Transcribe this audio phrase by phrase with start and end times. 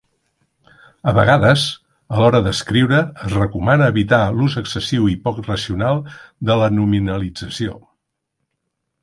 [1.09, 1.65] A vegades,
[2.15, 6.01] a l'hora d'escriure es recomana evitar l'ús excessiu i poc racional
[6.51, 7.79] de la nominalització.